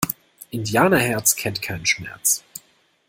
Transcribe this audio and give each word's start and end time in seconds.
Indianerherz 0.51 1.35
kennt 1.35 1.61
keinen 1.61 1.85
Schmerz! 1.85 2.43